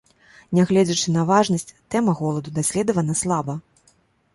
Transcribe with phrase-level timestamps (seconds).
[0.59, 3.63] Нягледзячы на важнасць, тэма голаду даследавана слаба.